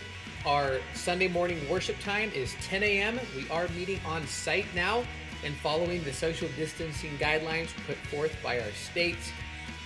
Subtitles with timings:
[0.45, 3.21] Our Sunday morning worship time is 10 a.m.
[3.37, 5.05] We are meeting on site now
[5.45, 9.33] and following the social distancing guidelines put forth by our state.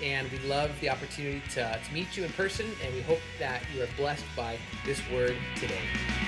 [0.03, 3.63] And we love the opportunity to, to meet you in person, and we hope that
[3.75, 5.81] you are blessed by this word today.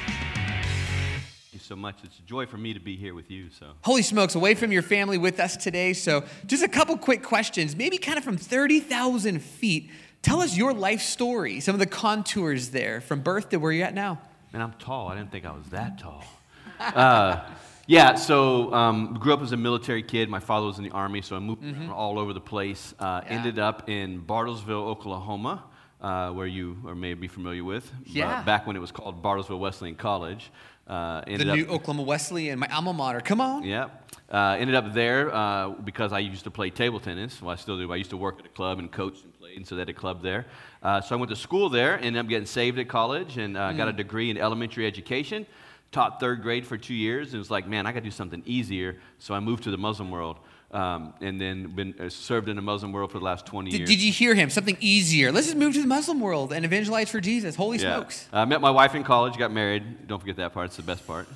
[0.05, 1.99] Thank you so much.
[2.03, 3.49] It's a joy for me to be here with you.
[3.51, 5.93] So, Holy smokes, away from your family with us today.
[5.93, 9.91] So, just a couple quick questions, maybe kind of from 30,000 feet.
[10.23, 13.87] Tell us your life story, some of the contours there from birth to where you're
[13.87, 14.21] at now.
[14.53, 15.09] man, I'm tall.
[15.09, 16.25] I didn't think I was that tall.
[16.81, 17.45] Uh,
[17.91, 20.29] yeah, so um, grew up as a military kid.
[20.29, 22.95] My father was in the army, so I moved around all over the place.
[22.99, 23.33] Uh, Yeah.
[23.37, 25.65] Ended up in Bartlesville, Oklahoma,
[26.01, 27.91] uh, where you or may be familiar with.
[28.07, 28.43] Yeah.
[28.45, 30.51] Back when it was called Bartlesville Wesleyan College.
[30.87, 33.21] Uh, The new up, Oklahoma Wesleyan, my alma mater.
[33.21, 33.65] Come on.
[33.65, 33.89] Yeah.
[34.33, 37.43] Uh, ended up there uh, because I used to play table tennis.
[37.43, 37.93] Well, I still do.
[37.93, 39.89] I used to work at a club and coach and play, and so they had
[39.89, 40.47] a club there.
[40.81, 43.57] Uh, so I went to school there, and ended up getting saved at college, and
[43.57, 45.47] uh, got a degree in elementary education.
[45.93, 48.43] Taught third grade for two years, and was like, man, I got to do something
[48.47, 48.99] easier.
[49.19, 50.39] So I moved to the Muslim world,
[50.71, 53.79] um, and then been uh, served in the Muslim world for the last 20 Did,
[53.79, 53.91] years.
[53.91, 54.51] did you hear him?
[54.51, 55.33] Something easier.
[55.33, 57.57] Let's just move to the Muslim world and evangelize for Jesus.
[57.57, 57.97] Holy Yeah.
[57.97, 58.29] smokes.
[58.33, 60.07] I met my wife in college, got married.
[60.07, 60.67] Don't forget that part.
[60.67, 61.27] It's the best part.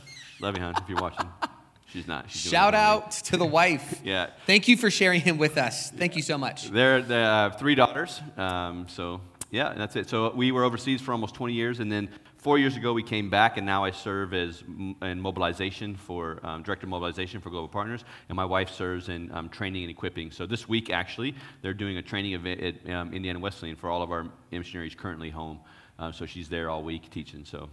[0.40, 1.28] Love you, hon, if you're watching.
[1.92, 2.30] She's not.
[2.30, 4.00] She's Shout it out to the wife.
[4.04, 4.30] Yeah.
[4.46, 5.90] Thank you for sharing him with us.
[5.90, 6.68] Thank you so much.
[6.70, 8.20] They're, they have three daughters.
[8.36, 10.08] Um, so, yeah, that's it.
[10.08, 12.08] So, we were overseas for almost 20 years, and then
[12.44, 14.62] four years ago we came back, and now I serve as
[15.00, 19.32] in mobilization for um, director of mobilization for Global Partners, and my wife serves in
[19.32, 20.30] um, training and equipping.
[20.30, 24.02] So, this week actually, they're doing a training event at um, Indiana Wesleyan for all
[24.02, 25.58] of our missionaries currently home.
[25.98, 27.46] Uh, so, she's there all week teaching.
[27.46, 27.70] So,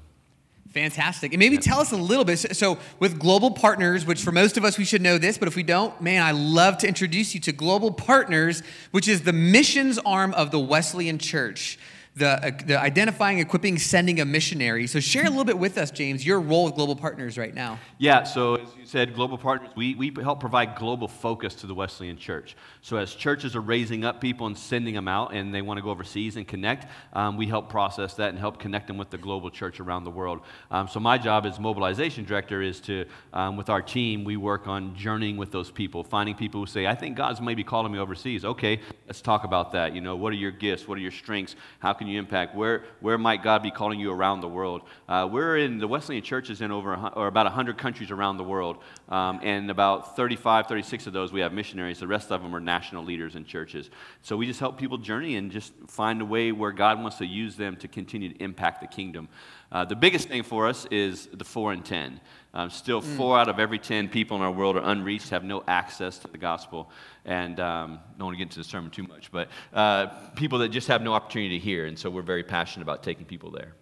[0.69, 1.33] Fantastic.
[1.33, 2.38] And maybe tell us a little bit.
[2.38, 5.58] So, with Global Partners, which for most of us we should know this, but if
[5.58, 10.00] we don't, man, I love to introduce you to Global Partners, which is the missions
[10.06, 11.78] arm of the Wesleyan Church,
[12.16, 14.85] the, uh, the identifying, equipping, sending a missionary.
[14.88, 17.79] So, share a little bit with us, James, your role with Global Partners right now.
[17.99, 21.73] Yeah, so as you said, Global Partners, we, we help provide global focus to the
[21.73, 22.57] Wesleyan Church.
[22.81, 25.81] So as churches are raising up people and sending them out and they want to
[25.81, 29.17] go overseas and connect, um, we help process that and help connect them with the
[29.17, 30.41] global church around the world.
[30.69, 34.67] Um, so my job as mobilization director is to, um, with our team, we work
[34.67, 38.00] on journeying with those people, finding people who say, I think God's maybe calling me
[38.00, 38.44] overseas.
[38.44, 39.95] Okay, let's talk about that.
[39.95, 40.88] You know, what are your gifts?
[40.88, 41.55] What are your strengths?
[41.79, 42.56] How can you impact?
[42.56, 44.81] Where, where might God be calling you around the world?
[45.07, 48.44] Uh, we're in, the Wesleyan Church is in over, or about 100 countries around the
[48.44, 48.78] world.
[49.07, 52.00] Um, and about 35, 36 of those we have missionaries.
[52.00, 53.91] The rest of them are national leaders in churches.
[54.23, 57.25] So we just help people journey and just find a way where God wants to
[57.28, 59.29] use them to continue to impact the kingdom.
[59.72, 62.19] Uh, the biggest thing for us is the four and ten.
[62.53, 65.63] Um, still, four out of every ten people in our world are unreached, have no
[65.68, 66.89] access to the gospel.
[67.23, 70.69] And um, don't want to get into the sermon too much, but uh, people that
[70.69, 71.85] just have no opportunity to hear.
[71.85, 73.73] And so we're very passionate about taking people there.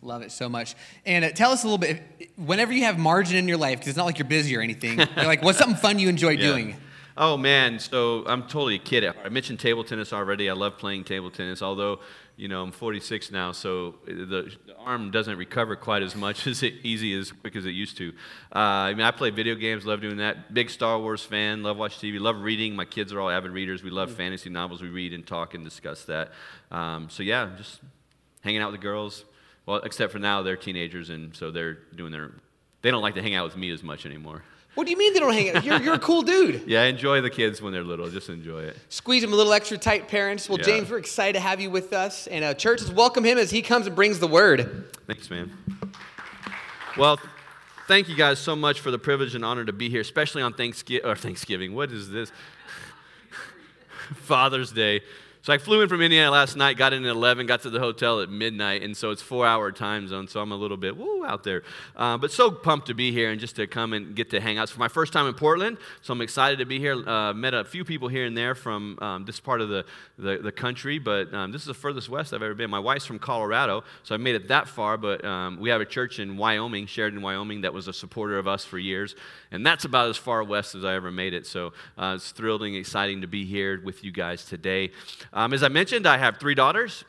[0.00, 0.74] Love it so much.
[1.04, 3.88] And uh, tell us a little bit, whenever you have margin in your life, because
[3.88, 6.46] it's not like you're busy or anything, you're like, what's something fun you enjoy Yeah.
[6.48, 6.76] doing?
[7.20, 9.26] Oh man, so I'm totally a kid at heart.
[9.26, 10.48] I mentioned table tennis already.
[10.48, 11.98] I love playing table tennis, although
[12.36, 16.62] you know I'm 46 now, so the, the arm doesn't recover quite as much as
[16.62, 18.12] it, easy as quick as it used to.
[18.54, 20.54] Uh, I mean, I play video games, love doing that.
[20.54, 22.76] Big Star Wars fan, love watch TV, love reading.
[22.76, 23.82] My kids are all avid readers.
[23.82, 24.80] We love fantasy novels.
[24.80, 26.30] We read and talk and discuss that.
[26.70, 27.80] Um, so yeah, just
[28.42, 29.24] hanging out with the girls.
[29.66, 32.30] Well, except for now they're teenagers, and so they're doing their.
[32.82, 34.44] They don't like to hang out with me as much anymore.
[34.78, 35.64] What do you mean they don't hang out?
[35.64, 36.62] You're, you're a cool dude.
[36.68, 38.08] Yeah, enjoy the kids when they're little.
[38.08, 38.76] Just enjoy it.
[38.90, 40.48] Squeeze him a little extra tight, parents.
[40.48, 40.66] Well, Yeah.
[40.66, 42.28] James, we're excited to have you with us.
[42.28, 44.84] And uh, churches, welcome him as he comes and brings the word.
[45.08, 45.50] Thanks, man.
[46.96, 47.18] Well,
[47.88, 50.52] thank you guys so much for the privilege and honor to be here, especially on
[50.52, 51.04] Thanksgiving.
[51.10, 51.74] Or Thanksgiving.
[51.74, 52.30] What is this?
[54.14, 55.00] Father's Day.
[55.48, 57.78] So I flew in from Indiana last night, got in at 11, got to the
[57.78, 61.24] hotel at midnight, and so it's four-hour time zone, so I'm a little bit woo
[61.24, 61.62] out there.
[61.96, 64.58] Uh, but so pumped to be here and just to come and get to hang
[64.58, 64.64] out.
[64.64, 66.96] It's for my first time in Portland, so I'm excited to be here.
[66.96, 69.86] Uh, met a few people here and there from um, this part of the,
[70.18, 72.68] the, the country, but um, this is the furthest west I've ever been.
[72.68, 75.86] My wife's from Colorado, so I made it that far, but um, we have a
[75.86, 79.16] church in Wyoming, Sheridan, Wyoming, that was a supporter of us for years,
[79.50, 81.46] and that's about as far west as I ever made it.
[81.46, 84.90] So uh, it's thrilling, exciting to be here with you guys today.
[85.38, 87.04] Um, as I mentioned, I have three daughters.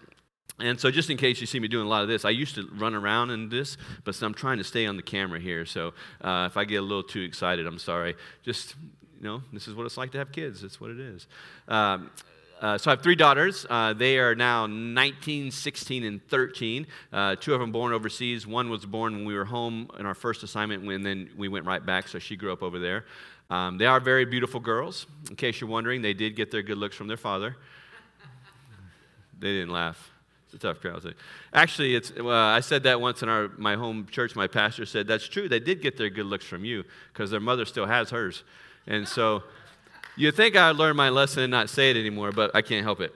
[0.60, 2.54] And so, just in case you see me doing a lot of this, I used
[2.56, 5.66] to run around in this, but I'm trying to stay on the camera here.
[5.66, 8.16] So, uh, if I get a little too excited, I'm sorry.
[8.44, 8.76] Just,
[9.18, 10.62] you know, this is what it's like to have kids.
[10.62, 11.28] That's what it is.
[11.68, 12.12] Um,
[12.62, 13.66] Uh, so I have three daughters.
[13.70, 16.86] Uh, they are now 19, 16, and 13.
[17.14, 18.46] Uh, two of them born overseas.
[18.46, 21.66] One was born when we were home in our first assignment, and then we went
[21.66, 23.06] right back, so she grew up over there.
[23.50, 25.08] Um, they are very beautiful girls.
[25.30, 27.56] In case you're wondering, they did get their good looks from their father.
[29.40, 30.12] They didn't laugh.
[30.46, 31.14] It's a tough crowd.
[31.54, 34.36] Actually, it's, well, I said that once in our, my home church.
[34.36, 35.48] My pastor said, That's true.
[35.48, 36.84] They did get their good looks from you
[37.14, 38.44] because their mother still has hers.
[38.88, 39.44] And so
[40.20, 43.00] You'd think I'd learn my lesson and not say it anymore, but I can't help
[43.00, 43.16] it.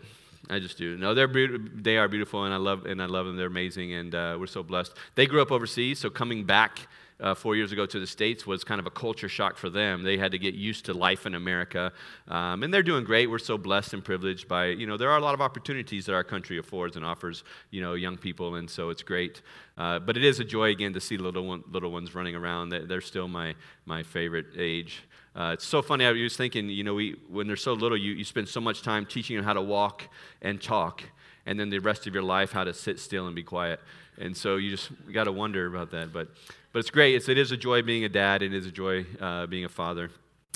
[0.49, 0.95] I just do.
[0.95, 3.35] No, they're be- they are beautiful, and I love and I love them.
[3.35, 4.93] They're amazing, and uh, we're so blessed.
[5.15, 6.87] They grew up overseas, so coming back
[7.19, 10.03] uh, four years ago to the States was kind of a culture shock for them.
[10.03, 11.91] They had to get used to life in America.
[12.27, 13.29] Um, and they're doing great.
[13.29, 16.13] We're so blessed and privileged by, you know, there are a lot of opportunities that
[16.13, 18.55] our country affords and offers, you know, young people.
[18.55, 19.41] And so it's great.
[19.77, 22.69] Uh, but it is a joy, again, to see little, one, little ones running around.
[22.69, 23.55] They're still my,
[23.85, 25.03] my favorite age.
[25.35, 26.05] Uh, it's so funny.
[26.05, 28.83] I was thinking, you know, we, when they're so little, you, you spend so much
[28.83, 30.03] time teaching them how to walk
[30.43, 31.01] and talk,
[31.47, 33.79] and then the rest of your life how to sit still and be quiet.
[34.19, 36.13] And so you just got to wonder about that.
[36.13, 36.29] But,
[36.73, 37.15] but it's great.
[37.15, 39.63] It's, it is a joy being a dad, and it is a joy uh, being
[39.63, 40.09] a father,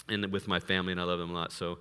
[0.09, 1.53] and with my family, and I love them a lot.
[1.53, 1.77] So,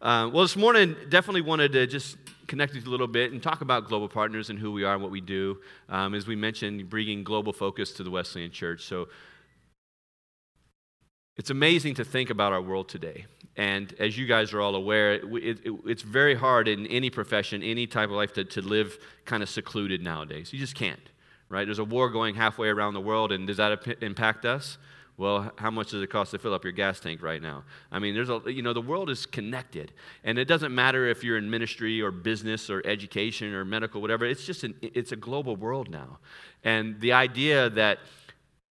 [0.00, 3.42] uh, well, this morning, definitely wanted to just connect with you a little bit and
[3.42, 5.58] talk about global partners and who we are and what we do.
[5.88, 8.84] Um, as we mentioned, bringing global focus to the Wesleyan Church.
[8.84, 9.08] So,
[11.38, 13.26] it's amazing to think about our world today.
[13.56, 17.62] And as you guys are all aware, it, it, it's very hard in any profession,
[17.62, 20.52] any type of life, to, to live kind of secluded nowadays.
[20.52, 21.00] You just can't,
[21.48, 21.64] right?
[21.64, 24.78] There's a war going halfway around the world, and does that impact us?
[25.18, 27.64] Well, how much does it cost to fill up your gas tank right now?
[27.90, 29.92] I mean, there's a, you know, the world is connected.
[30.22, 34.24] And it doesn't matter if you're in ministry or business or education or medical, whatever.
[34.24, 36.20] It's just an, it's a global world now.
[36.62, 37.98] And the idea that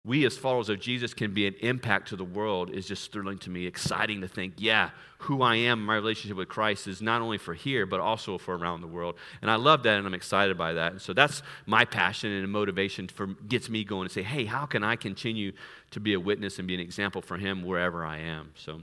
[0.05, 3.39] we as followers of Jesus can be an impact to the world is just thrilling
[3.39, 7.23] to me, exciting to think, yeah, who I am, my relationship with Christ is not
[7.23, 9.15] only for here, but also for around the world.
[9.41, 10.91] And I love that and I'm excited by that.
[10.91, 14.67] And so that's my passion and motivation for gets me going to say, hey, how
[14.67, 15.53] can I continue
[15.93, 18.51] to be a witness and be an example for him wherever I am?
[18.57, 18.81] So,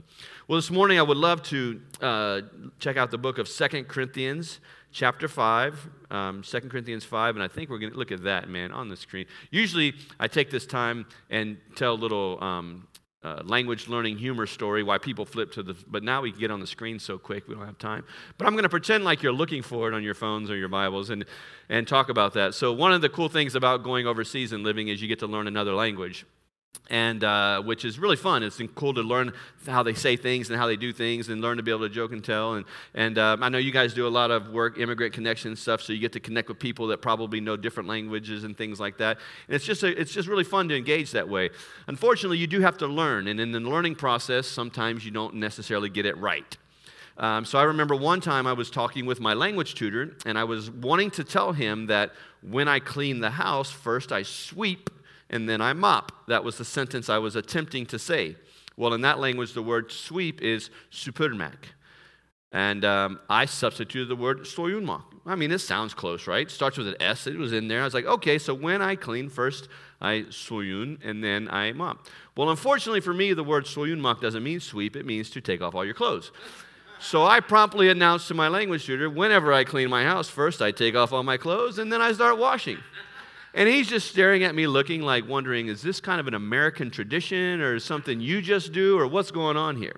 [0.48, 2.40] well, this morning I would love to uh,
[2.78, 4.60] check out the book of Second Corinthians
[4.92, 8.48] chapter 5, um, 2 Corinthians 5, and I think we're going to look at that,
[8.48, 9.26] man, on the screen.
[9.50, 12.88] Usually I take this time and tell a little um,
[13.22, 16.60] uh, language learning humor story why people flip to the, but now we get on
[16.60, 18.04] the screen so quick we don't have time.
[18.38, 20.68] But I'm going to pretend like you're looking for it on your phones or your
[20.68, 21.24] Bibles and,
[21.68, 22.54] and talk about that.
[22.54, 25.26] So, one of the cool things about going overseas and living is you get to
[25.26, 26.24] learn another language
[26.90, 28.42] and uh, which is really fun.
[28.42, 29.32] It's cool to learn
[29.66, 31.94] how they say things and how they do things, and learn to be able to
[31.94, 32.54] joke and tell.
[32.54, 35.80] And and um, I know you guys do a lot of work, immigrant connection stuff,
[35.80, 38.98] so you get to connect with people that probably know different languages and things like
[38.98, 39.18] that.
[39.46, 41.50] And it's just a, it's just really fun to engage that way.
[41.86, 45.88] Unfortunately, you do have to learn, and in the learning process, sometimes you don't necessarily
[45.88, 46.56] get it right.
[47.18, 50.44] Um, so I remember one time I was talking with my language tutor, and I
[50.44, 52.12] was wanting to tell him that
[52.42, 54.88] when I clean the house, first I sweep
[55.30, 56.12] and then I mop.
[56.28, 58.36] That was the sentence I was attempting to say.
[58.76, 61.56] Well, in that language, the word sweep is supermak.
[62.52, 65.04] And um, I substituted the word soyunmak.
[65.24, 66.50] I mean, this sounds close, right?
[66.50, 67.28] Starts with an S.
[67.28, 67.82] It was in there.
[67.82, 69.68] I was like, okay, so when I clean, first
[70.00, 72.08] I soyun and then I mop.
[72.36, 74.96] Well, unfortunately for me, the word soyunmak doesn't mean sweep.
[74.96, 76.32] It means to take off all your clothes.
[76.98, 80.70] So I promptly announced to my language tutor, whenever I clean my house, first I
[80.70, 82.78] take off all my clothes and then I start washing.
[83.52, 86.90] And he's just staring at me, looking like, wondering, is this kind of an American
[86.90, 89.96] tradition or something you just do or what's going on here?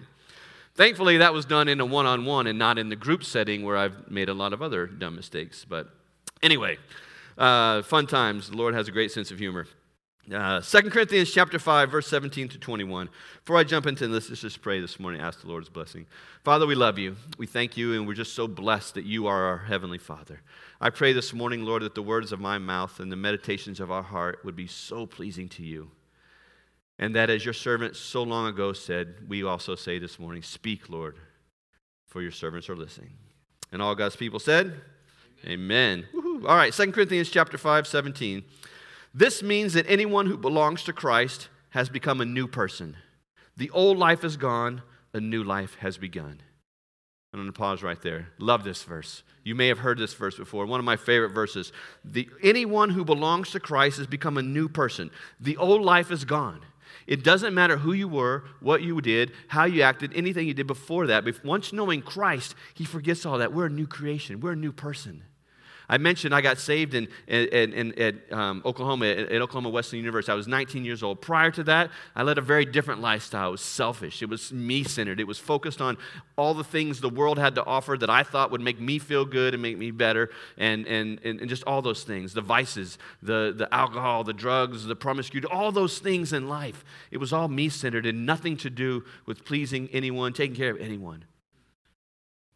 [0.75, 3.63] Thankfully, that was done in a one on one and not in the group setting
[3.63, 5.67] where I've made a lot of other dumb mistakes.
[5.69, 5.89] But
[6.43, 6.79] anyway,
[7.37, 8.49] uh, fun times.
[8.49, 9.67] The Lord has a great sense of humor.
[10.33, 13.09] Uh, 2 Corinthians chapter 5, verse 17 to 21.
[13.45, 16.07] Before I jump into this, let's just pray this morning, ask the Lord's blessing.
[16.45, 17.17] Father, we love you.
[17.39, 20.41] We thank you, and we're just so blessed that you are our Heavenly Father.
[20.85, 23.93] I pray this morning, Lord, that the words of my mouth and the meditations of
[23.93, 25.93] our heart would be so pleasing to you.
[26.99, 30.91] And that, as your servant so long ago said, we also say this morning, Speak,
[30.91, 31.19] Lord,
[32.09, 33.13] for your servants are listening.
[33.71, 34.75] And all God's people said,
[35.47, 36.05] Amen.
[36.19, 36.43] Amen.
[36.49, 38.43] All right, 2 Corinthians chapter 5, 17.
[39.15, 42.97] This means that anyone who belongs to Christ has become a new person.
[43.57, 44.83] The old life is gone,
[45.15, 46.41] a new life has begun.
[47.33, 48.29] I'm going to pause right there.
[48.39, 49.23] Love this verse.
[49.43, 50.67] You may have heard this verse before.
[50.67, 51.73] One of my favorite verses.
[52.05, 55.11] The, anyone who belongs to Christ has become a new person.
[55.41, 56.61] The old life is gone.
[57.07, 60.67] It doesn't matter who you were, what you did, how you acted, anything you did
[60.67, 61.25] before that.
[61.25, 63.53] But once knowing Christ, He forgets all that.
[63.53, 65.25] We're a new creation, we're a new person.
[65.89, 70.05] I mentioned I got saved in, in, in at um, Oklahoma, at, at, Oklahoma Wesleyan
[70.05, 70.33] University.
[70.33, 71.21] I was 19 years old.
[71.21, 73.49] Prior to that, I led a very different lifestyle.
[73.49, 75.99] It was selfish, it was me centered, it was focused on
[76.37, 79.25] all the things the world had to offer that I thought would make me feel
[79.25, 82.99] good and make me better, and, and, and, and just all those things the vices,
[83.23, 86.85] the, the alcohol, the drugs, the promiscuity, all those things in life.
[87.11, 90.81] It was all me centered and nothing to do with pleasing anyone, taking care of
[90.81, 91.25] anyone.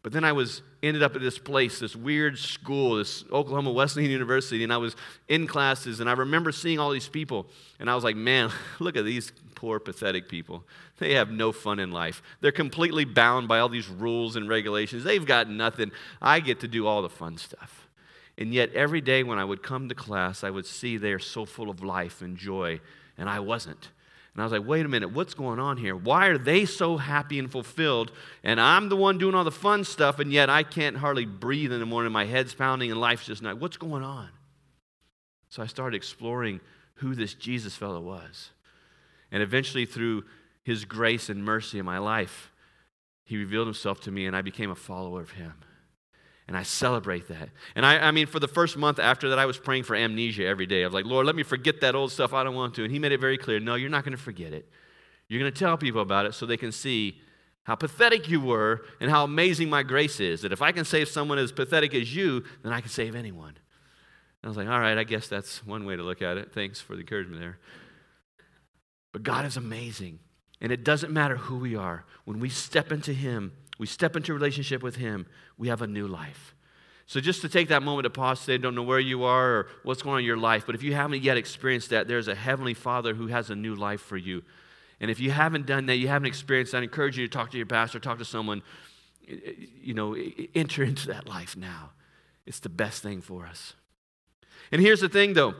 [0.07, 4.09] But then I was ended up at this place, this weird school, this Oklahoma Wesleyan
[4.09, 4.95] University, and I was
[5.27, 7.45] in classes, and I remember seeing all these people,
[7.77, 8.49] and I was like, man,
[8.79, 10.63] look at these poor, pathetic people.
[10.99, 12.23] They have no fun in life.
[12.39, 15.03] They're completely bound by all these rules and regulations.
[15.03, 15.91] They've got nothing.
[16.21, 17.89] I get to do all the fun stuff.
[18.37, 21.19] And yet, every day when I would come to class, I would see they are
[21.19, 22.79] so full of life and joy,
[23.17, 23.89] and I wasn't.
[24.37, 25.95] And I was like, wait a minute, what's going on here?
[25.95, 28.11] Why are they so happy and fulfilled?
[28.43, 31.73] And I'm the one doing all the fun stuff, and yet I can't hardly breathe
[31.73, 32.11] in the morning.
[32.11, 33.57] My head's pounding, and life's just not.
[33.57, 34.29] What's going on?
[35.49, 36.61] So I started exploring
[36.97, 38.51] who this Jesus fellow was.
[39.31, 40.25] And eventually, through
[40.61, 42.51] his grace and mercy in my life,
[43.23, 45.55] he revealed himself to me, and I became a follower of him.
[46.47, 47.49] And I celebrate that.
[47.75, 50.45] And I, I mean, for the first month after that, I was praying for amnesia
[50.45, 50.83] every day.
[50.83, 52.33] I was like, Lord, let me forget that old stuff.
[52.33, 52.83] I don't want to.
[52.83, 54.69] And He made it very clear no, you're not going to forget it.
[55.27, 57.19] You're going to tell people about it so they can see
[57.63, 60.41] how pathetic you were and how amazing my grace is.
[60.41, 63.49] That if I can save someone as pathetic as you, then I can save anyone.
[63.49, 66.53] And I was like, all right, I guess that's one way to look at it.
[66.53, 67.57] Thanks for the encouragement there.
[69.11, 70.19] But God is amazing.
[70.61, 72.05] And it doesn't matter who we are.
[72.23, 75.25] When we step into Him, we step into a relationship with Him,
[75.57, 76.55] we have a new life.
[77.05, 79.67] So, just to take that moment to pause today, don't know where you are or
[79.83, 82.35] what's going on in your life, but if you haven't yet experienced that, there's a
[82.35, 84.43] Heavenly Father who has a new life for you.
[84.99, 87.51] And if you haven't done that, you haven't experienced that, I encourage you to talk
[87.51, 88.61] to your pastor, talk to someone,
[89.25, 90.17] you know,
[90.55, 91.91] enter into that life now.
[92.45, 93.73] It's the best thing for us.
[94.71, 95.55] And here's the thing, though.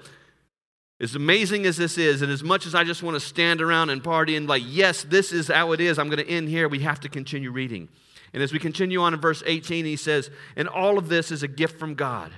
[1.00, 3.92] As amazing as this is, and as much as I just want to stand around
[3.92, 6.68] and party and, like, yes, this is how it is, I'm going to end here,
[6.68, 7.88] we have to continue reading.
[8.34, 11.44] And as we continue on in verse 18, he says, And all of this is
[11.44, 12.32] a gift from God.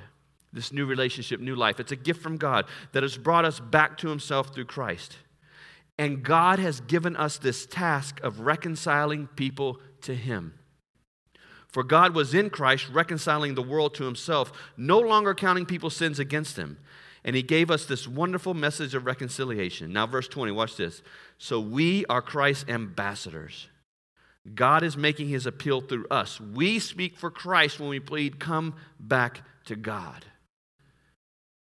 [0.52, 1.80] This new relationship, new life.
[1.80, 5.18] It's a gift from God that has brought us back to himself through Christ.
[5.98, 10.54] And God has given us this task of reconciling people to him.
[11.68, 16.18] For God was in Christ reconciling the world to himself, no longer counting people's sins
[16.18, 16.80] against them.
[17.24, 19.94] And he gave us this wonderful message of reconciliation.
[19.94, 21.04] Now, verse 20, watch this.
[21.38, 23.68] So we are Christ's ambassadors
[24.56, 26.40] God is making his appeal through us.
[26.40, 30.26] We speak for Christ when we plead, come back to God.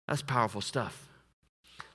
[0.07, 1.09] That's powerful stuff.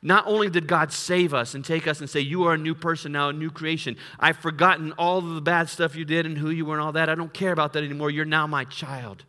[0.03, 2.75] Not only did God save us and take us and say, You are a new
[2.75, 3.97] person now, a new creation.
[4.21, 7.09] I've forgotten all the bad stuff you did and who you were and all that.
[7.09, 8.11] I don't care about that anymore.
[8.11, 9.25] You're now my child.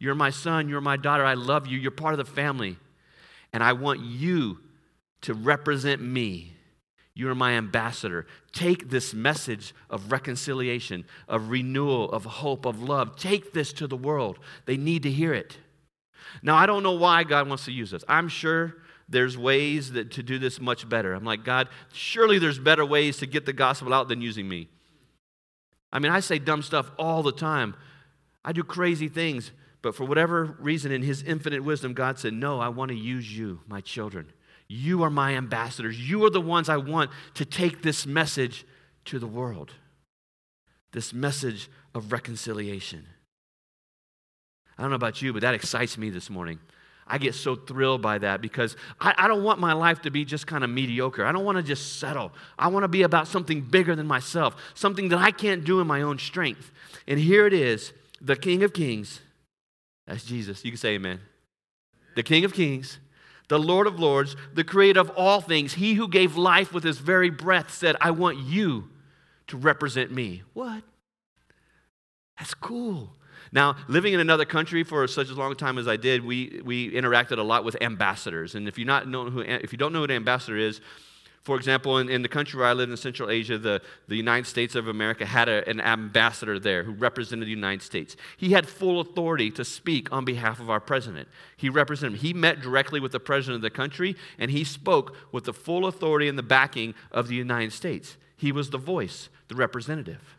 [0.00, 0.68] You're my son.
[0.68, 1.24] You're my daughter.
[1.24, 1.78] I love you.
[1.78, 2.76] You're part of the family.
[3.52, 4.58] And I want you
[5.22, 6.52] to represent me
[7.18, 8.26] you are my ambassador.
[8.52, 13.16] Take this message of reconciliation, of renewal, of hope, of love.
[13.16, 14.38] Take this to the world.
[14.66, 15.56] They need to hear it.
[16.44, 18.04] Now, I don't know why God wants to use us.
[18.06, 18.76] I'm sure
[19.08, 21.12] there's ways that, to do this much better.
[21.12, 24.68] I'm like, God, surely there's better ways to get the gospel out than using me.
[25.92, 27.74] I mean, I say dumb stuff all the time.
[28.44, 29.50] I do crazy things,
[29.82, 33.36] but for whatever reason, in His infinite wisdom, God said, No, I want to use
[33.36, 34.28] you, my children.
[34.68, 35.98] You are my ambassadors.
[35.98, 38.66] You are the ones I want to take this message
[39.06, 39.72] to the world.
[40.92, 43.06] This message of reconciliation.
[44.76, 46.58] I don't know about you, but that excites me this morning.
[47.06, 50.26] I get so thrilled by that because I, I don't want my life to be
[50.26, 51.24] just kind of mediocre.
[51.24, 52.32] I don't want to just settle.
[52.58, 55.86] I want to be about something bigger than myself, something that I can't do in
[55.86, 56.70] my own strength.
[57.06, 59.20] And here it is the King of Kings.
[60.06, 60.64] That's Jesus.
[60.64, 61.20] You can say amen.
[62.14, 62.98] The King of Kings
[63.48, 66.98] the Lord of Lords, the creator of all things, he who gave life with his
[66.98, 68.90] very breath, said, I want you
[69.48, 70.42] to represent me.
[70.52, 70.82] What?
[72.38, 73.14] That's cool.
[73.50, 76.92] Now, living in another country for such a long time as I did, we, we
[76.92, 78.54] interacted a lot with ambassadors.
[78.54, 80.80] And if, you're not know who, if you don't know what an ambassador is,
[81.48, 84.46] for example, in, in the country where I lived in Central Asia, the, the United
[84.46, 88.16] States of America had a, an ambassador there who represented the United States.
[88.36, 91.26] He had full authority to speak on behalf of our president.
[91.56, 92.20] He represented him.
[92.20, 95.86] He met directly with the president of the country, and he spoke with the full
[95.86, 98.18] authority and the backing of the United States.
[98.36, 100.36] He was the voice, the representative.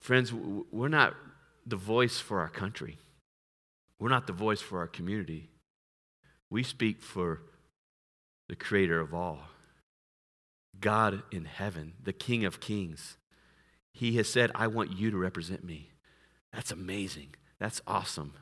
[0.00, 1.14] Friends, we're not
[1.66, 2.96] the voice for our country.
[3.98, 5.50] We're not the voice for our community.
[6.48, 7.42] We speak for
[8.50, 9.38] the creator of all,
[10.80, 13.16] God in heaven, the King of kings.
[13.92, 15.90] He has said, I want you to represent me.
[16.52, 17.28] That's amazing.
[17.60, 18.32] That's awesome.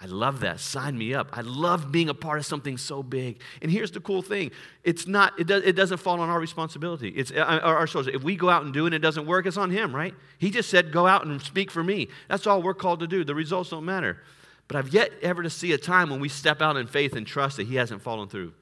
[0.00, 0.60] I love that.
[0.60, 1.30] Sign me up.
[1.32, 3.40] I love being a part of something so big.
[3.60, 4.52] And here's the cool thing
[4.84, 7.08] it's not, it, does, it doesn't fall on our responsibility.
[7.08, 8.14] It's uh, our, our shoulders.
[8.14, 10.14] If we go out and do it and it doesn't work, it's on Him, right?
[10.38, 12.06] He just said, go out and speak for me.
[12.28, 13.24] That's all we're called to do.
[13.24, 14.22] The results don't matter.
[14.68, 17.26] But I've yet ever to see a time when we step out in faith and
[17.26, 18.52] trust that He hasn't fallen through.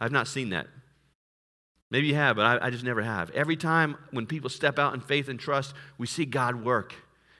[0.00, 0.66] I've not seen that.
[1.90, 3.30] Maybe you have, but I, I just never have.
[3.30, 6.94] Every time when people step out in faith and trust, we see God work.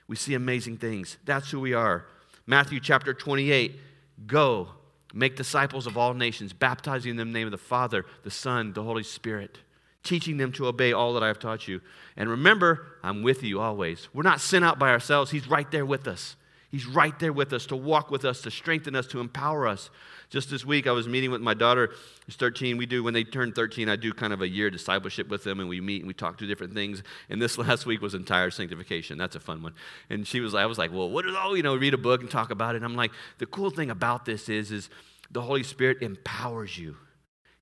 [0.07, 1.17] We see amazing things.
[1.25, 2.05] That's who we are.
[2.45, 3.79] Matthew chapter 28
[4.27, 4.69] Go,
[5.13, 8.71] make disciples of all nations, baptizing them in the name of the Father, the Son,
[8.71, 9.57] the Holy Spirit,
[10.03, 11.81] teaching them to obey all that I have taught you.
[12.15, 14.07] And remember, I'm with you always.
[14.13, 16.37] We're not sent out by ourselves, He's right there with us.
[16.75, 19.89] He's right there with us to walk with us, to strengthen us, to empower us.
[20.29, 21.93] Just this week, I was meeting with my daughter,
[22.25, 22.75] who's 13.
[22.75, 25.61] We do, when they turn 13, I do kind of a year discipleship with them,
[25.61, 27.01] and we meet and we talk through different things.
[27.29, 29.17] And this last week was entire sanctification.
[29.17, 29.71] That's a fun one.
[30.09, 31.97] And she was like, I was like, well, what is all, you know, read a
[31.97, 32.79] book and talk about it.
[32.79, 34.89] And I'm like, the cool thing about this is, is
[35.31, 36.97] the Holy Spirit empowers you.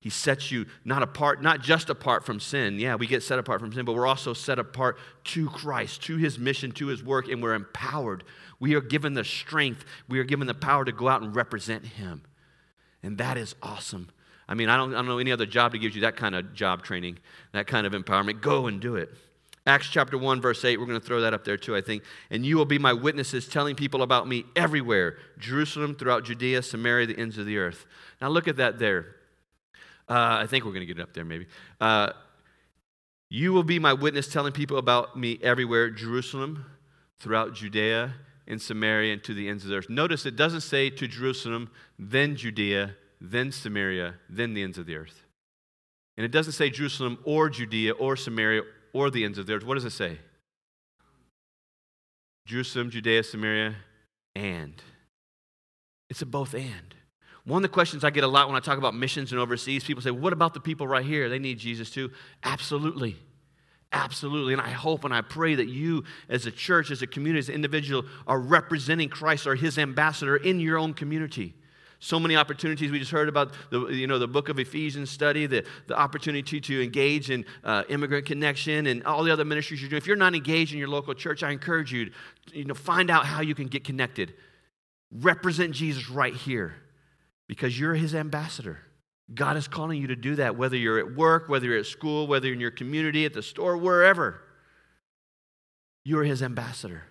[0.04, 2.78] He sets you not apart, not just apart from sin.
[2.78, 6.18] Yeah, we get set apart from sin, but we're also set apart to Christ, to
[6.18, 8.22] his mission, to his work, and we're empowered.
[8.60, 11.86] We are given the strength, we are given the power to go out and represent
[11.86, 12.20] him.
[13.02, 14.10] And that is awesome.
[14.46, 16.34] I mean, I don't, I don't know any other job that gives you that kind
[16.34, 17.18] of job training,
[17.52, 18.42] that kind of empowerment.
[18.42, 19.10] Go and do it.
[19.66, 22.02] Acts chapter 1, verse 8, we're going to throw that up there too, I think.
[22.28, 27.06] And you will be my witnesses, telling people about me everywhere Jerusalem, throughout Judea, Samaria,
[27.06, 27.86] the ends of the earth.
[28.20, 29.06] Now look at that there.
[30.08, 31.46] Uh, I think we're going to get it up there maybe.
[31.80, 32.12] Uh,
[33.30, 36.66] you will be my witness telling people about me everywhere Jerusalem,
[37.18, 38.14] throughout Judea,
[38.46, 39.88] and Samaria, and to the ends of the earth.
[39.88, 44.96] Notice it doesn't say to Jerusalem, then Judea, then Samaria, then the ends of the
[44.96, 45.24] earth.
[46.16, 49.64] And it doesn't say Jerusalem or Judea or Samaria or the ends of the earth.
[49.64, 50.18] What does it say?
[52.46, 53.74] Jerusalem, Judea, Samaria,
[54.36, 54.80] and.
[56.10, 56.94] It's a both and.
[57.46, 59.84] One of the questions I get a lot when I talk about missions and overseas,
[59.84, 61.28] people say, What about the people right here?
[61.28, 62.10] They need Jesus too.
[62.42, 63.16] Absolutely.
[63.92, 64.54] Absolutely.
[64.54, 67.48] And I hope and I pray that you, as a church, as a community, as
[67.48, 71.54] an individual, are representing Christ or his ambassador in your own community.
[72.00, 72.90] So many opportunities.
[72.90, 76.60] We just heard about the, you know, the book of Ephesians study, the, the opportunity
[76.60, 79.98] to engage in uh, immigrant connection and all the other ministries you're doing.
[79.98, 82.12] If you're not engaged in your local church, I encourage you to
[82.52, 84.34] you know, find out how you can get connected.
[85.12, 86.74] Represent Jesus right here
[87.48, 88.80] because you're his ambassador.
[89.32, 92.26] God is calling you to do that, whether you're at work, whether you're at school,
[92.26, 94.42] whether you're in your community, at the store, wherever.
[96.04, 97.04] You're his ambassador.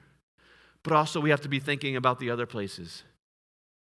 [0.83, 3.03] But also, we have to be thinking about the other places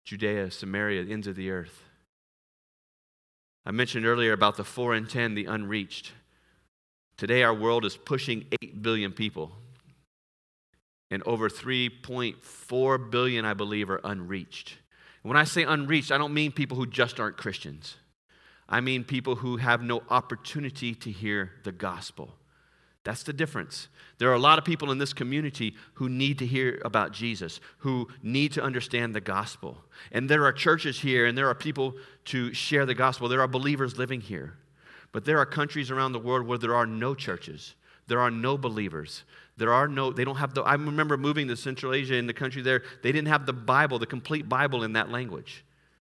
[0.04, 1.82] Judea, Samaria, the ends of the earth.
[3.64, 6.12] I mentioned earlier about the 4 and 10, the unreached.
[7.16, 9.52] Today, our world is pushing 8 billion people.
[11.10, 14.78] And over 3.4 billion, I believe, are unreached.
[15.26, 17.96] When I say unreached, I don't mean people who just aren't Christians.
[18.68, 22.36] I mean people who have no opportunity to hear the gospel.
[23.02, 23.88] That's the difference.
[24.18, 27.58] There are a lot of people in this community who need to hear about Jesus,
[27.78, 29.78] who need to understand the gospel.
[30.12, 31.94] And there are churches here, and there are people
[32.26, 33.28] to share the gospel.
[33.28, 34.54] There are believers living here.
[35.10, 37.74] But there are countries around the world where there are no churches,
[38.06, 39.24] there are no believers.
[39.56, 42.34] There are no, they don't have the, I remember moving to Central Asia in the
[42.34, 45.64] country there, they didn't have the Bible, the complete Bible in that language.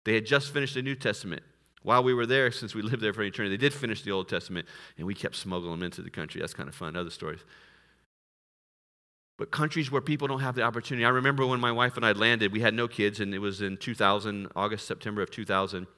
[0.04, 1.42] They had just finished the New Testament.
[1.82, 4.28] While we were there, since we lived there for eternity, they did finish the Old
[4.28, 6.40] Testament, and we kept smuggling them into the country.
[6.40, 7.40] That's kind of fun, other stories.
[9.38, 11.04] But countries where people don't have the opportunity.
[11.04, 13.60] I remember when my wife and I landed, we had no kids, and it was
[13.60, 15.88] in 2000, August, September of 2000.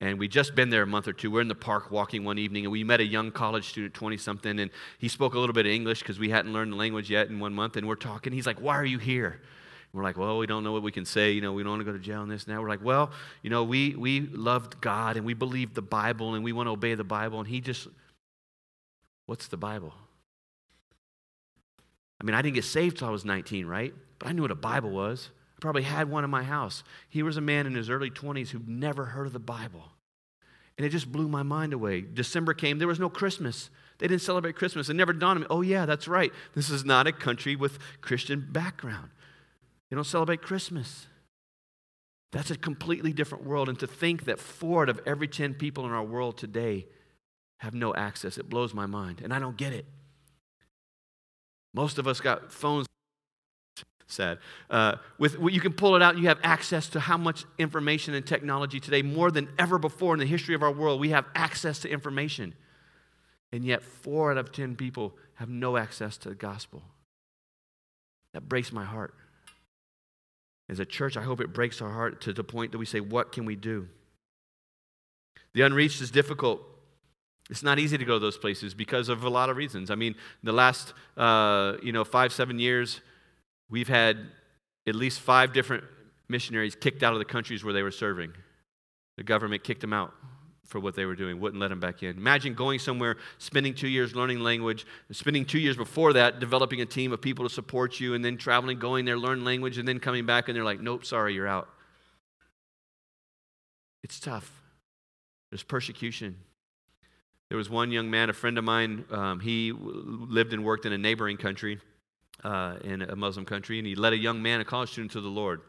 [0.00, 1.30] And we'd just been there a month or two.
[1.30, 4.16] We're in the park walking one evening, and we met a young college student, 20
[4.16, 7.08] something, and he spoke a little bit of English because we hadn't learned the language
[7.10, 7.76] yet in one month.
[7.76, 8.32] And we're talking.
[8.32, 9.40] He's like, Why are you here?
[9.92, 11.32] We're like, well, we don't know what we can say.
[11.32, 12.60] You know, we don't want to go to jail and this and that.
[12.60, 13.10] We're like, well,
[13.42, 16.70] you know, we, we loved God and we believed the Bible and we want to
[16.70, 17.40] obey the Bible.
[17.40, 17.88] And he just,
[19.26, 19.92] what's the Bible?
[22.20, 23.92] I mean, I didn't get saved till I was 19, right?
[24.18, 25.30] But I knew what a Bible was.
[25.62, 26.82] Probably had one in my house.
[27.08, 29.92] He was a man in his early 20s who'd never heard of the Bible.
[30.76, 32.00] And it just blew my mind away.
[32.00, 33.70] December came, there was no Christmas.
[33.98, 34.88] They didn't celebrate Christmas.
[34.88, 36.32] It never dawned on me, oh, yeah, that's right.
[36.56, 39.10] This is not a country with Christian background.
[39.88, 41.06] They don't celebrate Christmas.
[42.32, 43.68] That's a completely different world.
[43.68, 46.86] And to think that four out of every 10 people in our world today
[47.58, 49.20] have no access, it blows my mind.
[49.22, 49.86] And I don't get it.
[51.72, 52.88] Most of us got phones
[54.12, 54.38] sad.
[54.70, 58.26] Uh, with you can pull it out, you have access to how much information and
[58.26, 61.00] technology today, more than ever before in the history of our world.
[61.00, 62.54] We have access to information,
[63.52, 66.82] and yet four out of ten people have no access to the gospel.
[68.34, 69.14] That breaks my heart.
[70.68, 73.00] As a church, I hope it breaks our heart to the point that we say,
[73.00, 73.88] What can we do?
[75.54, 76.62] The unreached is difficult.
[77.50, 79.90] It's not easy to go to those places because of a lot of reasons.
[79.90, 83.00] I mean, the last uh, you know five seven years,
[83.72, 84.18] we've had
[84.86, 85.82] at least five different
[86.28, 88.32] missionaries kicked out of the countries where they were serving.
[89.16, 90.12] The government kicked them out
[90.66, 92.16] for what they were doing, wouldn't let them back in.
[92.16, 96.86] Imagine going somewhere, spending two years learning language, spending two years before that developing a
[96.86, 99.98] team of people to support you, and then traveling, going there, learn language, and then
[99.98, 101.68] coming back, and they're like, nope, sorry, you're out.
[104.02, 104.62] It's tough.
[105.50, 106.36] There's persecution.
[107.48, 110.92] There was one young man, a friend of mine, um, he lived and worked in
[110.92, 111.80] a neighboring country,
[112.44, 115.20] uh, in a Muslim country, and he led a young man, a college student, to
[115.20, 115.60] the Lord.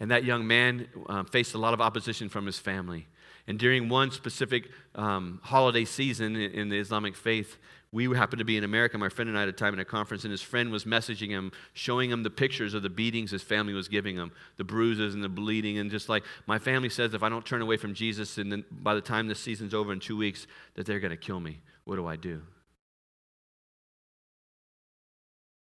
[0.00, 3.06] And that young man um, faced a lot of opposition from his family.
[3.46, 7.58] And during one specific um, holiday season in, in the Islamic faith,
[7.92, 9.84] we happened to be in America, my friend and I, at a time at a
[9.84, 13.42] conference, and his friend was messaging him, showing him the pictures of the beatings his
[13.42, 17.14] family was giving him, the bruises and the bleeding, and just like, my family says
[17.14, 19.92] if I don't turn away from Jesus, and then by the time this season's over
[19.92, 21.60] in two weeks, that they're going to kill me.
[21.84, 22.42] What do I do?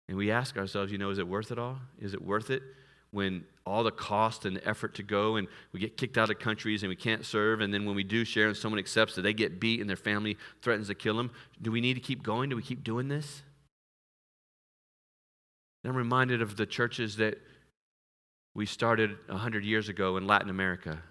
[0.08, 1.78] And we ask ourselves, you know, is it worth it all?
[2.00, 2.64] Is it worth it
[3.12, 6.84] when all the cost and effort to go and we get kicked out of countries
[6.84, 7.62] and we can't serve?
[7.62, 9.98] And then when we do share and someone accepts that they get beat and their
[9.98, 12.50] family threatens to kill them do we need to keep going?
[12.50, 13.44] Do we keep doing this?
[15.84, 17.40] I'm reminded of the churches that
[18.58, 21.02] we started 100 years ago in latin america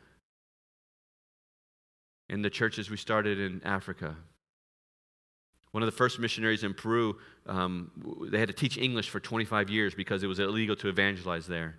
[2.29, 4.17] and the churches we started in africa
[5.77, 7.91] one of the first missionaries in Peru, um,
[8.31, 11.77] they had to teach English for 25 years because it was illegal to evangelize there.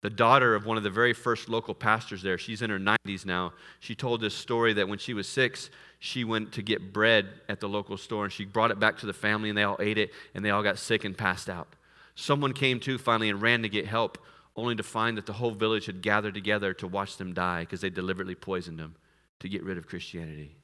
[0.00, 3.24] The daughter of one of the very first local pastors there, she's in her 90s
[3.24, 3.52] now.
[3.78, 7.60] She told this story that when she was six, she went to get bread at
[7.60, 9.98] the local store and she brought it back to the family and they all ate
[9.98, 11.76] it and they all got sick and passed out.
[12.16, 14.18] Someone came to finally and ran to get help,
[14.56, 17.82] only to find that the whole village had gathered together to watch them die because
[17.82, 18.96] they deliberately poisoned them
[19.38, 20.56] to get rid of Christianity.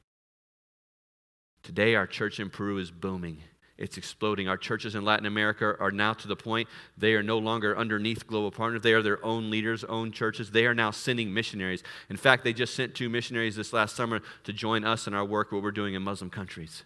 [1.68, 3.42] Today, our church in Peru is booming.
[3.76, 4.48] It's exploding.
[4.48, 8.26] Our churches in Latin America are now to the point they are no longer underneath
[8.26, 8.80] global partners.
[8.80, 10.50] They are their own leaders, own churches.
[10.50, 11.82] They are now sending missionaries.
[12.08, 15.26] In fact, they just sent two missionaries this last summer to join us in our
[15.26, 16.84] work, what we're doing in Muslim countries.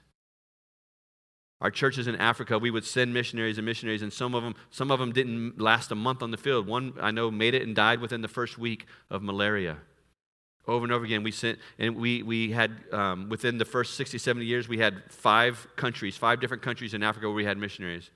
[1.61, 4.91] Our churches in Africa, we would send missionaries and missionaries, and some of them, some
[4.91, 6.67] of them didn't last a month on the field.
[6.67, 9.77] One I know made it and died within the first week of malaria.
[10.69, 14.19] Over and over again, we sent, and we, we had, um, within the first 60,
[14.19, 18.11] 70 years, we had five countries, five different countries in Africa where we had missionaries.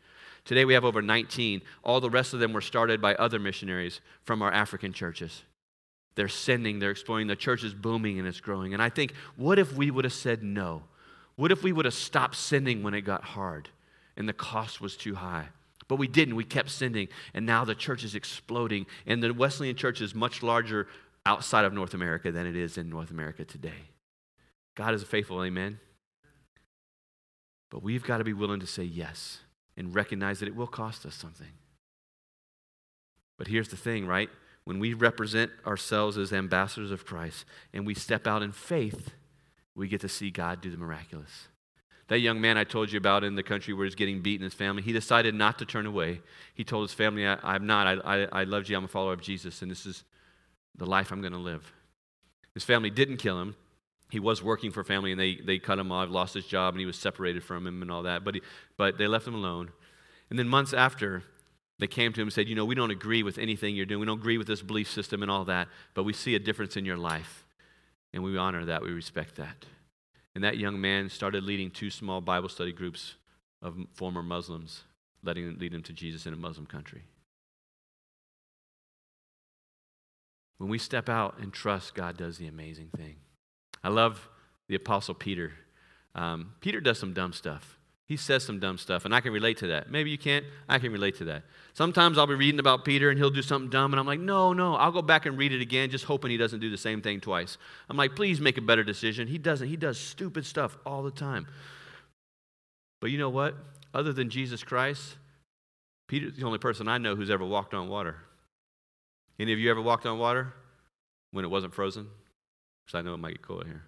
[0.44, 1.62] Today we have over 19.
[1.82, 5.42] All the rest of them were started by other missionaries from our African churches.
[6.14, 8.72] They're sending, they're exploring, the church is booming and it's growing.
[8.72, 10.84] And I think, what if we would have said no?
[11.34, 13.68] What if we would have stopped sending when it got hard
[14.16, 15.48] and the cost was too high?
[15.88, 16.34] But we didn't.
[16.34, 18.86] We kept sending, and now the church is exploding.
[19.06, 20.88] And the Wesleyan church is much larger
[21.26, 23.90] outside of North America than it is in North America today.
[24.76, 25.80] God is faithful, amen?
[27.68, 29.40] But we've got to be willing to say yes
[29.76, 31.52] and recognize that it will cost us something.
[33.36, 34.30] But here's the thing, right?
[34.64, 39.10] When we represent ourselves as ambassadors of Christ and we step out in faith,
[39.74, 41.48] we get to see God do the miraculous.
[42.08, 44.54] That young man I told you about in the country where he's getting beaten, his
[44.54, 46.20] family, he decided not to turn away.
[46.54, 47.86] He told his family, I, am not.
[47.86, 48.76] I, I, I love you.
[48.76, 50.04] I'm a follower of Jesus, and this is
[50.76, 51.72] the life I'm going to live.
[52.54, 53.54] His family didn't kill him.
[54.10, 56.80] He was working for family and they, they cut him off, lost his job, and
[56.80, 58.24] he was separated from him and all that.
[58.24, 58.42] But, he,
[58.76, 59.72] but they left him alone.
[60.30, 61.24] And then months after,
[61.78, 64.00] they came to him and said, You know, we don't agree with anything you're doing.
[64.00, 66.76] We don't agree with this belief system and all that, but we see a difference
[66.76, 67.44] in your life.
[68.12, 68.82] And we honor that.
[68.82, 69.66] We respect that.
[70.34, 73.16] And that young man started leading two small Bible study groups
[73.60, 74.84] of former Muslims,
[75.22, 77.02] letting lead them to Jesus in a Muslim country.
[80.58, 83.16] When we step out and trust, God does the amazing thing.
[83.84, 84.28] I love
[84.68, 85.52] the Apostle Peter.
[86.14, 87.78] Um, Peter does some dumb stuff.
[88.06, 89.90] He says some dumb stuff, and I can relate to that.
[89.90, 90.46] Maybe you can't.
[90.68, 91.42] I can relate to that.
[91.74, 94.52] Sometimes I'll be reading about Peter and he'll do something dumb, and I'm like, no,
[94.52, 94.76] no.
[94.76, 97.20] I'll go back and read it again, just hoping he doesn't do the same thing
[97.20, 97.58] twice.
[97.90, 99.26] I'm like, please make a better decision.
[99.26, 99.66] He doesn't.
[99.66, 101.48] He does stupid stuff all the time.
[103.00, 103.56] But you know what?
[103.92, 105.16] Other than Jesus Christ,
[106.06, 108.16] Peter's the only person I know who's ever walked on water.
[109.38, 110.52] Any of you ever walked on water
[111.30, 112.08] when it wasn't frozen?
[112.84, 113.82] Because I know it might get cold here.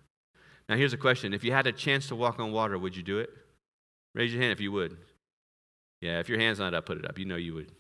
[0.69, 3.03] Now, here's a question If you had a chance to walk on water, would you
[3.03, 3.31] do it?
[4.15, 4.97] Raise your hand if you would.
[6.01, 7.19] Yeah, if your hand's not up, put it up.
[7.19, 7.73] You know you would.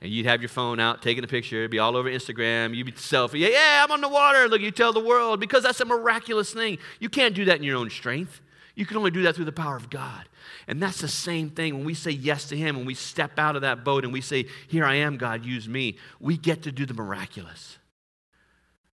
[0.00, 1.56] And you'd have your phone out, taking a picture.
[1.56, 2.74] It'd be all over Instagram.
[2.74, 3.40] You'd be selfie.
[3.40, 4.46] Yeah, yeah, I'm on the water.
[4.48, 6.78] Look, you tell the world because that's a miraculous thing.
[7.00, 8.40] You can't do that in your own strength.
[8.78, 10.28] You can only do that through the power of God.
[10.68, 13.56] And that's the same thing when we say yes to Him, when we step out
[13.56, 16.70] of that boat and we say, Here I am, God, use me, we get to
[16.70, 17.78] do the miraculous.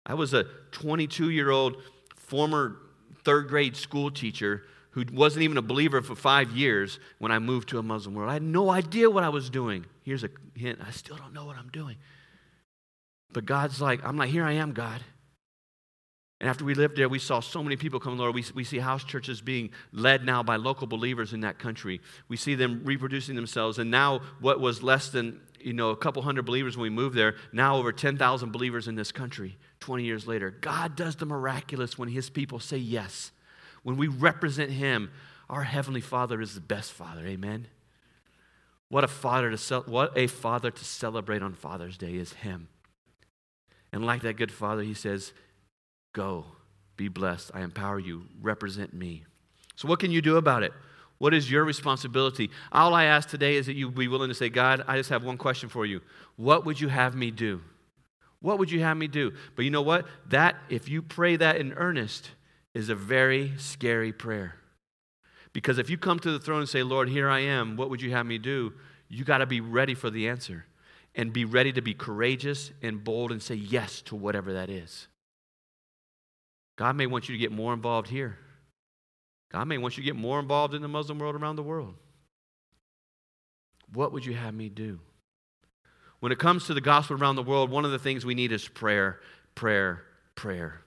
[0.06, 1.82] I was a 22 year old
[2.14, 2.76] former
[3.24, 7.68] third grade school teacher who wasn't even a believer for five years when I moved
[7.70, 8.30] to a Muslim world.
[8.30, 9.84] I had no idea what I was doing.
[10.04, 11.96] Here's a hint I still don't know what I'm doing.
[13.32, 15.02] But God's like, I'm like, here I am, God.
[16.42, 18.34] And after we lived there, we saw so many people come, Lord.
[18.34, 22.00] We, we see house churches being led now by local believers in that country.
[22.26, 23.78] We see them reproducing themselves.
[23.78, 27.16] And now, what was less than you know, a couple hundred believers when we moved
[27.16, 30.50] there, now over 10,000 believers in this country 20 years later.
[30.50, 33.30] God does the miraculous when his people say yes.
[33.84, 35.12] When we represent him,
[35.48, 37.24] our heavenly Father is the best Father.
[37.24, 37.68] Amen.
[38.88, 42.66] What a father to what a father to celebrate on Father's Day is him.
[43.92, 45.32] And like that good father, he says,
[46.12, 46.44] Go,
[46.96, 47.50] be blessed.
[47.54, 48.24] I empower you.
[48.40, 49.24] Represent me.
[49.76, 50.72] So, what can you do about it?
[51.18, 52.50] What is your responsibility?
[52.72, 55.24] All I ask today is that you be willing to say, God, I just have
[55.24, 56.00] one question for you.
[56.36, 57.60] What would you have me do?
[58.40, 59.32] What would you have me do?
[59.54, 60.06] But you know what?
[60.28, 62.32] That, if you pray that in earnest,
[62.74, 64.56] is a very scary prayer.
[65.52, 68.02] Because if you come to the throne and say, Lord, here I am, what would
[68.02, 68.72] you have me do?
[69.08, 70.64] You got to be ready for the answer
[71.14, 75.08] and be ready to be courageous and bold and say yes to whatever that is.
[76.76, 78.38] God may want you to get more involved here.
[79.50, 81.94] God may want you to get more involved in the Muslim world around the world.
[83.92, 85.00] What would you have me do?
[86.20, 88.52] When it comes to the gospel around the world, one of the things we need
[88.52, 89.20] is prayer,
[89.54, 90.04] prayer,
[90.34, 90.82] prayer.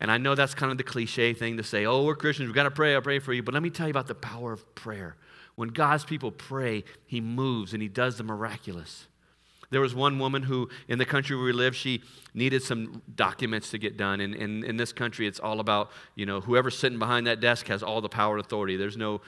[0.00, 2.54] And I know that's kind of the cliche thing to say, oh, we're Christians, we've
[2.54, 3.42] got to pray, I'll pray for you.
[3.42, 5.16] But let me tell you about the power of prayer.
[5.54, 9.06] When God's people pray, He moves and He does the miraculous.
[9.70, 12.02] There was one woman who, in the country where we live, she
[12.34, 14.20] needed some documents to get done.
[14.20, 17.82] And, in this country, it's all about, you know, whoever's sitting behind that desk has
[17.82, 18.76] all the power and authority.
[18.76, 19.22] There's no,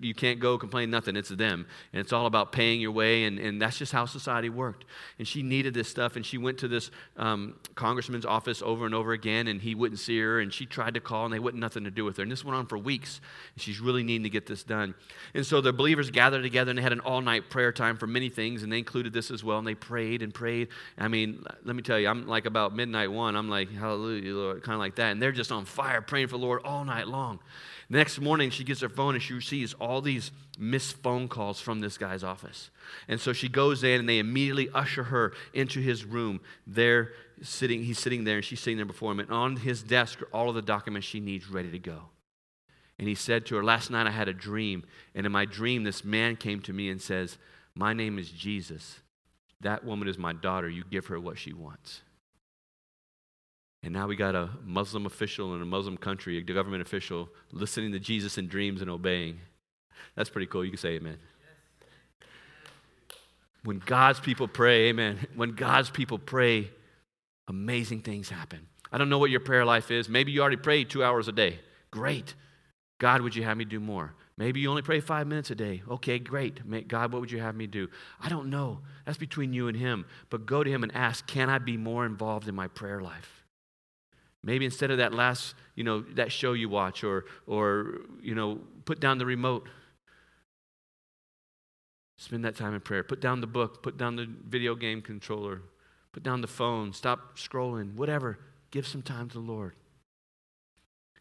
[0.00, 1.16] you can't go complain nothing.
[1.16, 1.66] It's them.
[1.92, 3.24] And it's all about paying your way.
[3.24, 4.84] And, and that's just how society worked.
[5.18, 6.16] And she needed this stuff.
[6.16, 10.00] And she went to this um, congressman's office over and over again, and he wouldn't
[10.00, 10.40] see her.
[10.40, 12.22] And she tried to call, and they wouldn't nothing to do with her.
[12.24, 13.20] And this went on for weeks.
[13.54, 14.94] And she's really needing to get this done.
[15.34, 18.06] And so the believers gathered together, and they had an all night prayer time for
[18.06, 18.62] many things.
[18.62, 19.58] And they included this as well.
[19.58, 20.68] And they prayed and prayed.
[20.96, 24.62] I mean, let me tell you, I'm like about midnight one, I'm like, hallelujah, Lord,
[24.62, 25.12] kind of like that.
[25.12, 27.40] And they're just on fire praying for the Lord all night long.
[27.90, 31.80] Next morning, she gets her phone and she receives all these missed phone calls from
[31.80, 32.70] this guy's office.
[33.08, 36.40] And so she goes in and they immediately usher her into his room.
[36.66, 39.20] There, sitting, he's sitting there and she's sitting there before him.
[39.20, 42.10] And on his desk are all of the documents she needs ready to go.
[42.98, 44.84] And he said to her, Last night I had a dream.
[45.14, 47.38] And in my dream, this man came to me and says,
[47.74, 49.00] My name is Jesus.
[49.60, 50.68] That woman is my daughter.
[50.68, 52.02] You give her what she wants.
[53.82, 57.92] And now we got a Muslim official in a Muslim country, a government official, listening
[57.92, 59.38] to Jesus in dreams and obeying.
[60.16, 60.64] That's pretty cool.
[60.64, 61.18] You can say amen.
[63.64, 65.26] When God's people pray, amen.
[65.34, 66.70] When God's people pray,
[67.48, 68.66] amazing things happen.
[68.90, 70.08] I don't know what your prayer life is.
[70.08, 71.58] Maybe you already pray two hours a day.
[71.90, 72.34] Great.
[72.98, 74.14] God, would you have me do more?
[74.38, 75.82] Maybe you only pray five minutes a day.
[75.90, 76.60] Okay, great.
[76.86, 77.88] God, what would you have me do?
[78.20, 78.82] I don't know.
[79.04, 80.06] That's between you and Him.
[80.30, 83.44] But go to Him and ask, can I be more involved in my prayer life?
[84.44, 88.60] Maybe instead of that last, you know, that show you watch or, or you know,
[88.84, 89.68] put down the remote.
[92.16, 93.02] Spend that time in prayer.
[93.02, 93.82] Put down the book.
[93.82, 95.62] Put down the video game controller.
[96.12, 96.92] Put down the phone.
[96.92, 97.94] Stop scrolling.
[97.94, 98.38] Whatever.
[98.70, 99.74] Give some time to the Lord.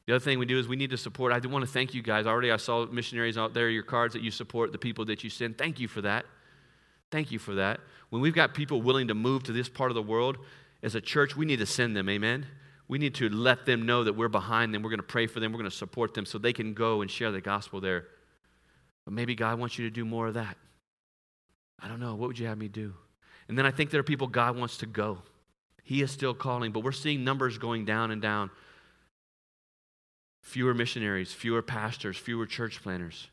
[0.07, 1.33] The other thing we do is we need to support.
[1.33, 2.25] I do want to thank you guys.
[2.25, 5.29] Already I saw missionaries out there, your cards that you support, the people that you
[5.29, 5.57] send.
[5.57, 6.25] Thank you for that.
[7.11, 7.81] Thank you for that.
[8.09, 10.37] When we've got people willing to move to this part of the world,
[10.81, 12.07] as a church, we need to send them.
[12.07, 12.45] Amen.
[12.87, 14.81] We need to let them know that we're behind them.
[14.81, 15.51] We're going to pray for them.
[15.51, 18.05] We're going to support them so they can go and share the gospel there.
[19.03, 20.55] But maybe God wants you to do more of that.
[21.81, 22.15] I don't know.
[22.15, 22.93] What would you have me do?
[23.49, 25.19] And then I think there are people God wants to go.
[25.83, 28.51] He is still calling, but we're seeing numbers going down and down.
[30.47, 33.27] Fewer missionaries, fewer pastors, fewer church planners.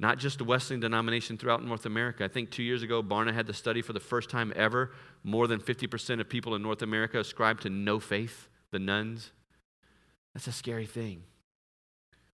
[0.00, 2.24] Not just the Wesleyan denomination throughout North America.
[2.24, 4.90] I think two years ago, Barna had the study for the first time ever.
[5.22, 9.30] More than 50% of people in North America ascribe to no faith the nones.
[10.34, 11.22] That's a scary thing.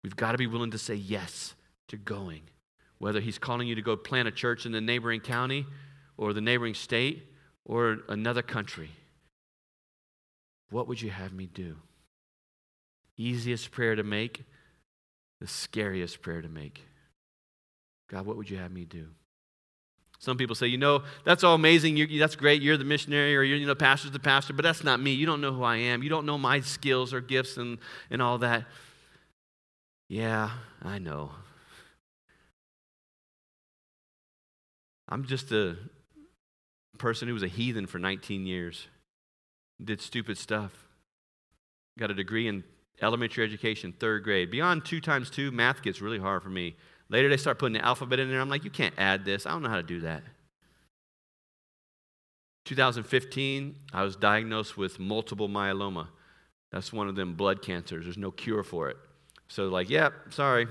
[0.05, 1.55] We've got to be willing to say yes
[1.89, 2.43] to going.
[2.99, 5.65] Whether he's calling you to go plant a church in the neighboring county
[6.19, 7.27] or the neighboring state
[7.65, 8.91] or another country.
[10.69, 11.77] What would you have me do?
[13.19, 14.45] Easiest prayer to make,
[15.41, 16.85] the scariest prayer to make.
[18.09, 19.09] God, what would you have me do?
[20.21, 21.97] Some people say, you know, that's all amazing.
[21.97, 22.63] You're, that's great.
[22.63, 25.13] You're the missionary or you're, you know, pastor's the pastor, but that's not me.
[25.13, 26.03] You don't know who I am.
[26.03, 27.79] You don't know my skills or gifts and,
[28.11, 28.65] and all that.
[30.09, 30.51] Yeah,
[30.83, 31.33] I know.
[35.09, 35.77] I'm just a
[36.99, 38.89] person who was a heathen for 19 years,
[39.83, 40.73] did stupid stuff,
[41.99, 42.65] got a degree in
[43.03, 44.51] elementary education, third grade.
[44.51, 46.77] Beyond two times two, math gets really hard for me.
[47.09, 48.41] Later, they start putting the alphabet in there.
[48.41, 49.47] I'm like, you can't add this.
[49.47, 50.23] I don't know how to do that.
[52.65, 56.09] 2015, I was diagnosed with multiple myeloma.
[56.71, 58.05] That's one of them blood cancers.
[58.05, 58.99] There's no cure for it.
[59.49, 60.67] So, like, yep, yeah, sorry.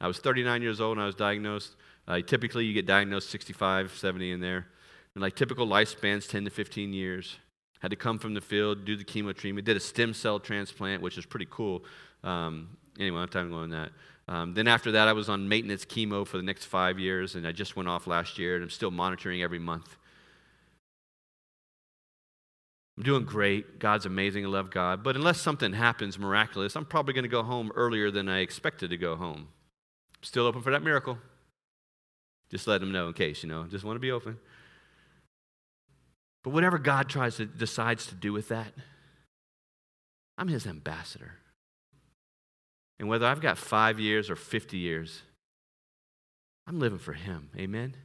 [0.00, 1.76] I was 39 years old when I was diagnosed.
[2.08, 4.66] Uh, typically, you get diagnosed 65, 70 in there.
[5.14, 7.36] And like typical lifespans, 10 to 15 years.
[7.80, 11.02] Had to come from the field, do the chemo treatment, did a stem cell transplant,
[11.02, 11.84] which is pretty cool.
[12.24, 13.90] Um, anyway, I have time to go on that.
[14.26, 17.46] Um, then after that, I was on maintenance chemo for the next five years, and
[17.46, 19.96] I just went off last year, and I'm still monitoring every month.
[22.98, 23.78] I'm doing great.
[23.78, 24.44] God's amazing.
[24.44, 25.04] I love God.
[25.04, 28.90] But unless something happens miraculous, I'm probably going to go home earlier than I expected
[28.90, 29.48] to go home.
[30.20, 31.16] Still open for that miracle.
[32.50, 33.64] Just let them know in case, you know.
[33.70, 34.36] Just want to be open.
[36.48, 38.72] But whatever God tries to decides to do with that,
[40.38, 41.32] I'm his ambassador.
[42.98, 45.20] And whether I've got five years or 50 years,
[46.66, 47.50] I'm living for him.
[47.58, 47.96] Amen?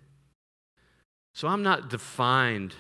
[1.33, 2.75] So I'm not defined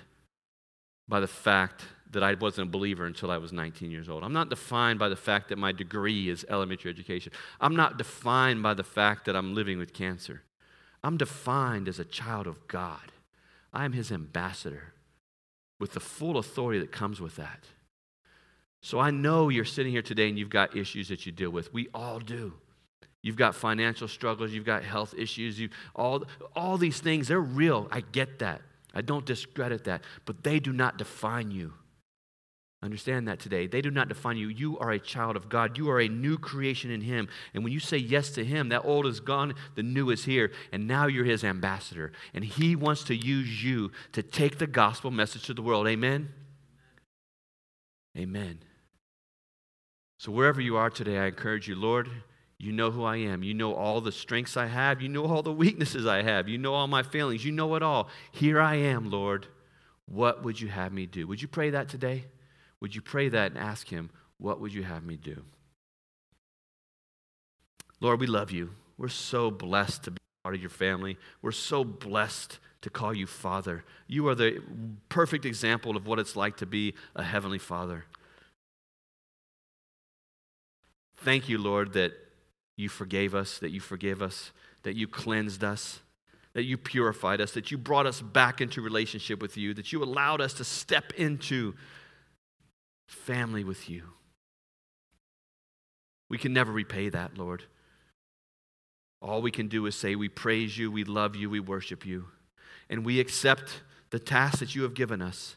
[1.07, 4.25] by the fact that I wasn't a believer until I was 19 years old.
[4.25, 7.31] I'm not defined by the fact that my degree is elementary education.
[7.61, 10.41] I'm not defined by the fact that I'm living with cancer.
[11.05, 13.13] I'm defined as a child of God.
[13.71, 14.93] I am his ambassador
[15.83, 17.65] with the full authority that comes with that.
[18.79, 21.73] So I know you're sitting here today and you've got issues that you deal with.
[21.73, 22.53] We all do.
[23.21, 26.23] You've got financial struggles, you've got health issues, you all
[26.55, 27.89] all these things, they're real.
[27.91, 28.61] I get that.
[28.93, 31.73] I don't discredit that, but they do not define you.
[32.83, 33.65] Understand that today.
[33.65, 34.49] They do not define you.
[34.49, 35.77] You are a child of God.
[35.77, 37.29] You are a new creation in Him.
[37.53, 40.51] And when you say yes to Him, that old is gone, the new is here.
[40.73, 42.11] And now you're His ambassador.
[42.33, 45.87] And He wants to use you to take the gospel message to the world.
[45.87, 46.33] Amen?
[48.17, 48.59] Amen.
[50.17, 52.09] So wherever you are today, I encourage you, Lord,
[52.59, 53.43] you know who I am.
[53.43, 55.01] You know all the strengths I have.
[55.01, 56.49] You know all the weaknesses I have.
[56.49, 57.45] You know all my failings.
[57.45, 58.09] You know it all.
[58.33, 59.47] Here I am, Lord.
[60.05, 61.27] What would you have me do?
[61.27, 62.25] Would you pray that today?
[62.83, 65.43] Would you pray that and ask Him, What would you have me do?
[68.01, 68.71] Lord, we love you.
[68.97, 71.17] We're so blessed to be part of your family.
[71.41, 73.85] We're so blessed to call you Father.
[74.07, 74.61] You are the
[75.07, 78.03] perfect example of what it's like to be a Heavenly Father.
[81.15, 82.11] Thank you, Lord, that
[82.75, 86.01] you forgave us, that you forgive us, that you cleansed us,
[86.51, 90.03] that you purified us, that you brought us back into relationship with you, that you
[90.03, 91.75] allowed us to step into
[93.07, 94.03] family with you.
[96.29, 97.63] We can never repay that, Lord.
[99.21, 102.25] All we can do is say, We praise you, we love you, we worship you.
[102.89, 105.55] And we accept the task that you have given us,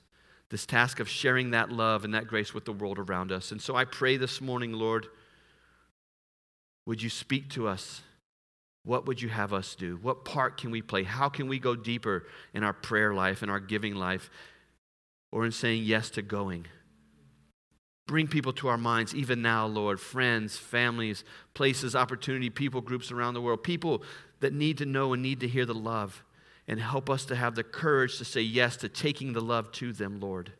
[0.51, 3.51] this task of sharing that love and that grace with the world around us.
[3.51, 5.09] And so I pray this morning, Lord,
[6.87, 8.03] would you speak to us?
[8.85, 9.99] What would you have us do?
[10.01, 11.03] What part can we play?
[11.03, 14.31] How can we go deeper in our prayer life, in our giving life,
[15.33, 16.67] or in saying yes to going?
[18.07, 19.99] Bring people to our minds even now, Lord.
[19.99, 23.65] Friends, families, places, opportunity, people groups around the world.
[23.65, 24.03] People
[24.41, 26.23] that need to know and need to hear the love.
[26.69, 29.93] And help us to have the courage to say yes to taking the love to
[29.93, 30.53] them, Lord.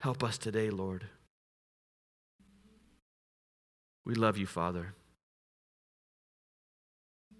[0.00, 1.06] Help us today, Lord.
[4.04, 4.94] We love you, Father.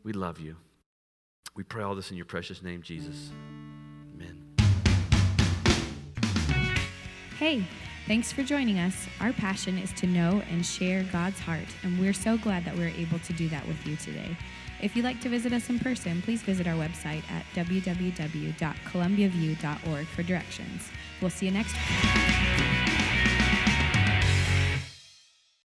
[0.04, 0.56] We love you.
[1.54, 3.30] We pray all this in your precious name, Jesus.
[4.14, 4.42] Amen.
[7.38, 7.66] Hey.
[8.06, 9.06] Thanks for joining us.
[9.20, 12.88] Our passion is to know and share God's heart, and we're so glad that we're
[12.88, 14.36] able to do that with you today.
[14.80, 20.22] If you'd like to visit us in person, please visit our website at www.columbiaview.org for
[20.24, 20.90] directions.
[21.20, 22.81] We'll see you next week.